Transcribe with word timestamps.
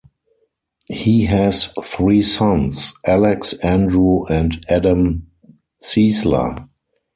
He 0.89 1.25
has 1.25 1.67
three 1.85 2.23
sons: 2.23 2.93
Alex, 3.05 3.53
Andrew, 3.61 4.25
and 4.25 4.65
Adam 4.67 5.27
Ciesla. 5.79 6.67